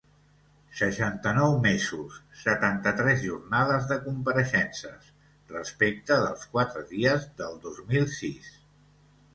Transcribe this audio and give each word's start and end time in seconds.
Seixanta-nou 0.77 1.57
mesos, 1.65 2.15
setanta-tres 2.45 3.21
jornades 3.27 3.85
de 3.93 3.99
compareixences, 4.07 5.13
respecte 5.53 6.19
dels 6.27 6.51
quatre 6.57 6.85
dies 6.97 7.31
del 7.43 7.63
dos 7.69 7.85
mil 7.95 8.11
sis. 8.21 8.53